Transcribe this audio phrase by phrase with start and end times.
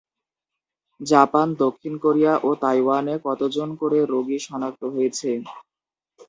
[1.01, 5.29] Japan, দক্ষিণ Korea ও তাইওয়ানে কতজন করে রোগী শনাক্ত হয়েছে?